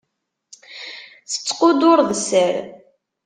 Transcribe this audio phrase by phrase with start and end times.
[1.31, 2.55] Tettqudur d sser.